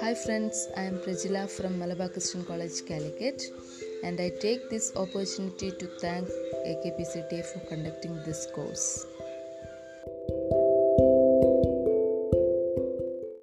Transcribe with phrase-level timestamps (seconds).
[0.00, 3.40] Hi friends, I am Prajila from Malabar Christian College, Calicut,
[4.04, 6.28] and I take this opportunity to thank
[6.66, 9.06] AKPCTA for conducting this course.